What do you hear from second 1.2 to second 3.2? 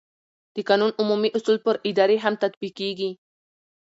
اصول پر ادارې هم تطبیقېږي.